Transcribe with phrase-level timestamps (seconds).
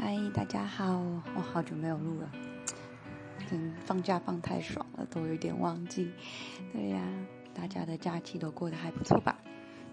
[0.00, 1.02] 嗨，大家好！
[1.34, 2.30] 我好久没有录了，
[3.50, 6.08] 嗯，放假放太爽了，都有点忘记。
[6.72, 7.02] 对呀，
[7.52, 9.36] 大家的假期都过得还不错吧？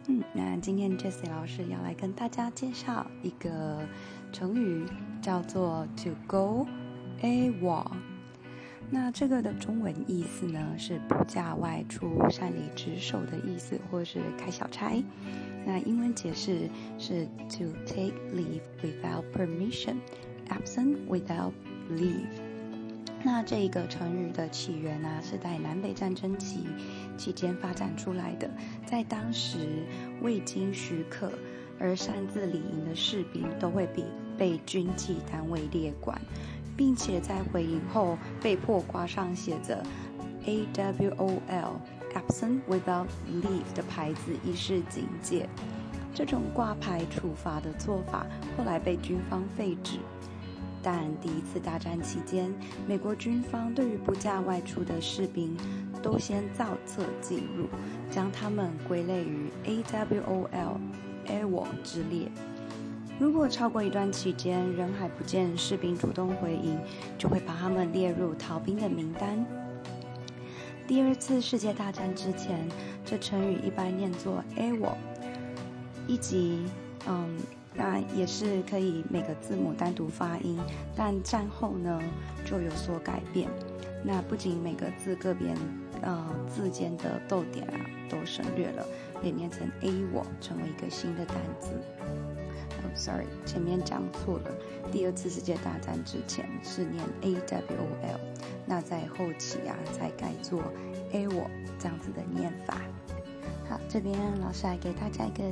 [0.07, 3.81] 嗯，那今天 Jessie 老师要来跟大家介绍一个
[4.31, 4.85] 成语，
[5.23, 6.67] 叫做 “to go
[7.21, 7.91] a walk。
[8.89, 15.03] 那这个的中文意思呢，是不假外出、擅离职守的意思，或是开小差。
[15.65, 16.69] 那英文解释
[16.99, 19.95] 是 to take leave without permission,
[20.49, 21.51] absent without
[21.91, 22.27] leave。
[23.23, 26.59] 那这一个成语的起源呢，是在南北战争期
[27.17, 28.47] 期间发展出来的。
[28.85, 29.57] 在当时
[30.21, 31.31] 未经许可
[31.79, 34.05] 而擅自离营的士兵，都会被
[34.37, 36.21] 被军纪单位列管，
[36.75, 39.83] 并且在回营后被迫挂上写着
[40.45, 41.79] A W O L。
[42.15, 45.49] Absent without leave 的牌子以示警戒。
[46.13, 48.25] 这种挂牌处罚的做法
[48.55, 49.99] 后来被军方废止。
[50.81, 52.53] 但第一次大战期间，
[52.87, 55.57] 美国军方对于不假外出的士兵
[56.01, 57.67] 都先造册记录，
[58.09, 62.31] 将他们归类于 AWOL（AWOL） 之列。
[63.17, 66.77] 如果超过一段期间仍还不见士兵主动回营，
[67.17, 69.45] 就会把他们列入逃兵的名单。
[70.85, 72.67] 第二次世界大战之前，
[73.05, 74.95] 这成语一般念作 “AWOL”，
[76.07, 76.65] 一级，
[77.07, 77.37] 嗯，
[77.73, 80.59] 那也是可以每个字母单独发音。
[80.93, 82.01] 但战后呢，
[82.45, 83.49] 就有所改变。
[84.03, 85.55] 那不仅每个字个别，
[86.01, 88.85] 呃，字间的逗点啊都省略了，
[89.23, 91.69] 也念成 “AWOL”，成为一个新的单字。
[92.94, 94.50] Sorry，前面讲错了。
[94.90, 98.20] 第二次世界大战之前是念 A W O L，
[98.66, 100.60] 那在后期啊才改做
[101.12, 102.78] A W O 这样子的念法。
[103.68, 105.44] 好，这边老师来给大家一个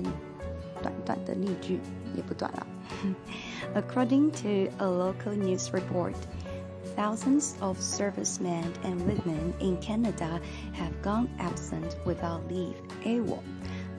[0.82, 1.78] 短短的例句，
[2.16, 2.66] 也不短了。
[3.74, 6.14] According to a local news report,
[6.96, 10.40] thousands of servicemen and women in Canada
[10.74, 12.74] have gone absent without leave.
[13.04, 13.42] A W O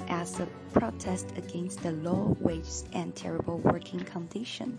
[0.08, 4.78] as a protest against the low wages and terrible working conditions.